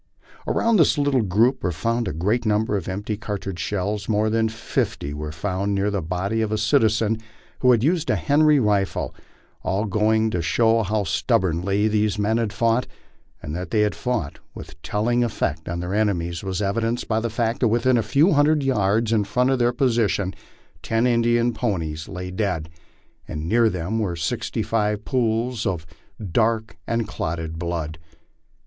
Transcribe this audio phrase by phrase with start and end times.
[0.47, 4.49] Around this little group were found a great number of empty cartridge shells; more than
[4.49, 7.19] fifty were found near the body of a citizen
[7.59, 9.13] who had used a Henry rifle;
[9.61, 12.87] all going to show bow stubbornly these men had fought,
[13.43, 17.29] and that they had fought with telling effect on their enemies was evidenced by the
[17.29, 20.33] fact that within a few hundred yards in front of their position
[20.81, 22.71] ten Indian ponies lay dead,
[23.27, 25.85] and near by them were sixty five pools of
[26.31, 27.99] dark and clotted blood.